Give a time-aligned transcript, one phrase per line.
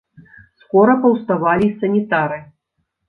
[0.61, 2.39] Скора паўставалі і санітары.